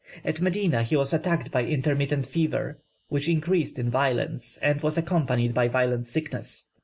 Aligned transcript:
At 0.25 0.41
Medina 0.41 0.81
he 0.81 0.95
was 0.97 1.13
attacked 1.13 1.51
by 1.51 1.63
intermittent 1.63 2.25
fever, 2.25 2.81
which 3.09 3.29
increased 3.29 3.77
in 3.77 3.91
violence, 3.91 4.57
and 4.63 4.81
was 4.81 4.97
accompanied 4.97 5.53
by 5.53 5.67
violent 5.67 6.07
sickness. 6.07 6.69